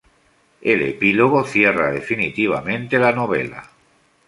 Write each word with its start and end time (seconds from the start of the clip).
El 0.61 0.81
Epílogo 0.81 1.43
cierra 1.43 1.91
definitivamente 1.91 2.97
la 2.97 3.11
novela. 3.11 3.69